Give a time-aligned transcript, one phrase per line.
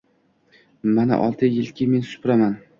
[0.95, 1.91] Mana olti yilki…
[1.95, 2.61] men supuraman.